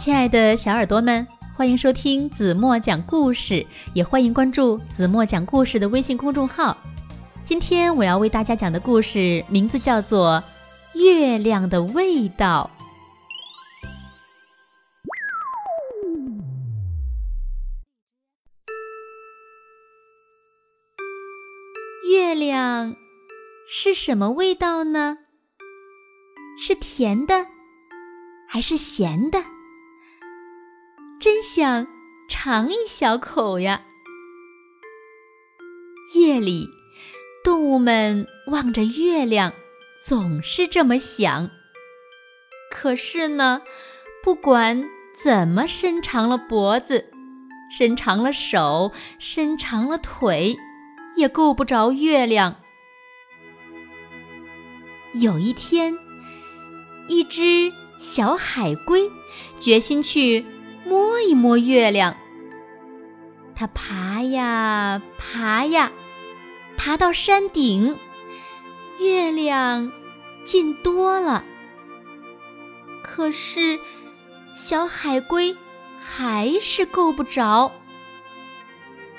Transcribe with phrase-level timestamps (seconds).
[0.00, 6.74] 亲爱的小耳朵们，欢迎收听子墨讲故事，也欢迎关注子墨讲故事的微信公众号。
[7.44, 10.42] 今天我要为大家讲的故事名字叫做
[10.98, 12.70] 《月亮的味道》。
[22.10, 22.96] 月亮
[23.68, 25.18] 是什么味道呢？
[26.58, 27.48] 是甜的，
[28.48, 29.44] 还是咸的？
[31.42, 31.86] 想
[32.28, 33.82] 尝一小口呀！
[36.14, 36.68] 夜里，
[37.42, 39.52] 动物们望着月亮，
[40.06, 41.50] 总是这么想。
[42.70, 43.62] 可是呢，
[44.22, 47.10] 不管怎么伸长了脖子，
[47.70, 50.56] 伸长了手，伸长了腿。
[51.16, 52.54] 也够不着月亮。
[55.14, 55.98] 有一天，
[57.08, 59.10] 一只小海龟
[59.58, 60.46] 决心去
[60.90, 62.16] 摸一摸月亮。
[63.54, 65.92] 它爬呀爬呀，
[66.76, 67.96] 爬到山顶，
[68.98, 69.92] 月亮
[70.42, 71.44] 近多了。
[73.04, 73.78] 可是，
[74.52, 75.56] 小海龟
[75.96, 77.70] 还是够不着。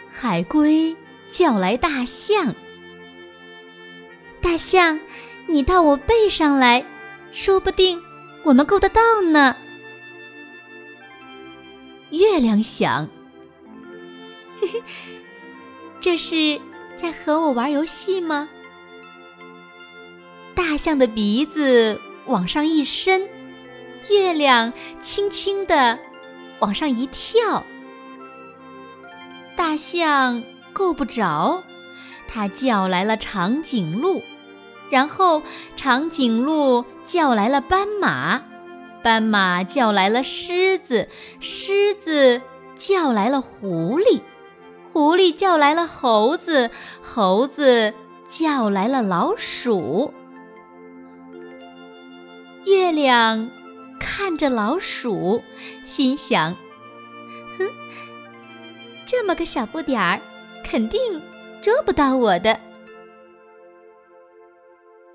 [0.10, 0.98] 海龟。
[1.32, 2.54] 叫来大象，
[4.42, 5.00] 大象，
[5.48, 6.86] 你到我背上来，
[7.32, 8.04] 说不定
[8.44, 9.56] 我们够得到呢。
[12.22, 13.10] 月亮想，
[14.60, 14.84] 嘿嘿，
[16.00, 16.62] 这是
[16.96, 18.48] 在和我玩游戏吗？
[20.54, 23.28] 大象的鼻子往上一伸，
[24.12, 25.98] 月亮轻轻地
[26.60, 27.66] 往上一跳，
[29.56, 30.44] 大象。
[30.74, 31.64] 够不着，
[32.30, 34.24] 它叫来了长颈鹿，
[34.90, 35.44] 然后
[35.76, 38.42] 长颈鹿叫来了斑马，
[39.04, 41.08] 斑马叫来了狮子，
[41.40, 42.42] 狮子
[42.76, 44.22] 叫来了狐狸，
[44.92, 46.70] 狐狸叫来了猴子，
[47.02, 47.94] 猴子
[48.28, 50.14] 叫来了老鼠。
[52.66, 53.50] 月亮
[54.00, 55.42] 看着老鼠，
[55.84, 56.56] 心想：
[57.58, 57.68] 哼，
[59.06, 60.22] 这么个小不点儿。
[60.64, 61.00] 肯定
[61.62, 62.58] 捉不到我的。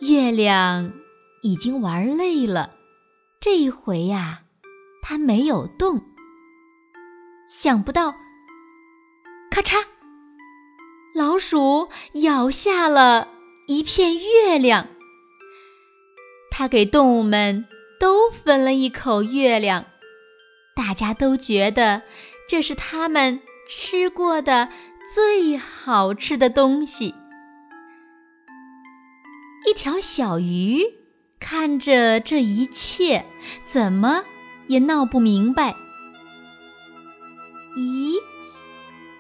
[0.01, 0.93] 月亮
[1.41, 2.75] 已经玩累了，
[3.47, 4.41] 这一回呀，
[5.01, 6.03] 它没有动。
[7.47, 8.13] 想不到，
[9.53, 9.85] 咔嚓，
[11.15, 13.29] 老鼠咬下了
[13.69, 14.89] 一片月亮。
[16.51, 17.67] 它给动物们
[18.01, 19.85] 都分了一口月亮，
[20.75, 22.03] 大家都觉得
[22.49, 24.71] 这是他们吃过的。
[25.15, 27.15] 最好吃的东西。
[29.69, 30.83] 一条小鱼
[31.39, 33.25] 看着这一切，
[33.65, 34.25] 怎么
[34.67, 35.75] 也闹不明白。
[37.77, 38.17] 咦，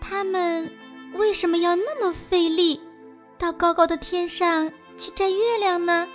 [0.00, 0.72] 他们
[1.14, 2.80] 为什么要那么费力，
[3.38, 6.08] 到高高的天上去摘月亮呢？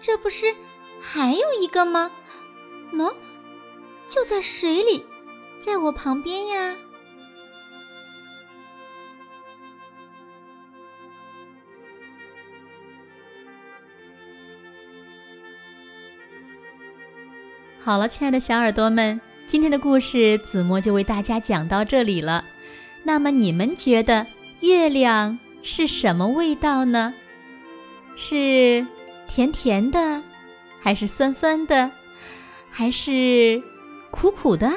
[0.00, 0.54] 这不是
[1.00, 2.10] 还有一个吗？
[2.92, 3.14] 喏，
[4.08, 5.04] 就在水里，
[5.60, 6.74] 在我旁边呀。
[17.82, 22.44] 好了，亲爱的小耳朵们，今天的故事子墨就为大家讲到这里了。
[23.02, 24.26] 那么你们觉得
[24.60, 27.14] 月亮是什么味道呢？
[28.16, 28.86] 是
[29.26, 30.22] 甜甜的，
[30.78, 31.90] 还是酸酸的，
[32.70, 33.62] 还是
[34.10, 34.70] 苦苦的，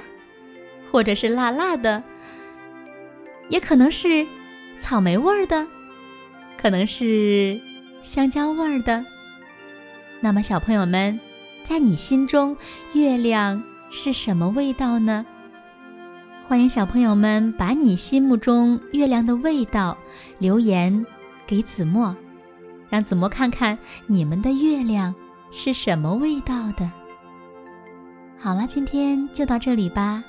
[0.90, 2.02] 或者是辣辣的？
[3.50, 4.26] 也可能是
[4.80, 5.68] 草莓味儿的，
[6.56, 7.60] 可能是
[8.00, 9.06] 香蕉味儿的。
[10.22, 11.20] 那么小朋友们。
[11.64, 12.56] 在你心中，
[12.94, 15.26] 月亮是什么味道呢？
[16.46, 19.98] 欢迎小朋友们把你心目中月亮的味道
[20.40, 21.06] 留言
[21.48, 22.14] 给子墨，
[22.90, 23.78] 让子墨看看
[24.08, 25.16] 你们的月亮
[25.52, 26.92] 是什么味道的。
[28.38, 30.22] 好了，今天就到这里吧，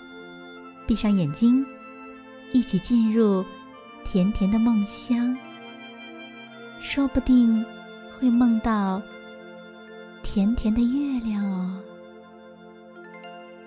[0.87, 1.67] 闭上眼睛，
[2.53, 3.45] 一起进入
[4.05, 5.37] 甜甜的梦乡，
[6.79, 7.63] 说不定
[8.19, 9.03] 会梦到。
[10.35, 11.81] 甜甜的月亮哦，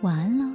[0.02, 0.54] 晚安喽。